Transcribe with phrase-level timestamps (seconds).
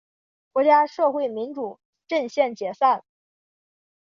[0.51, 3.03] 国家社会民主阵线解散。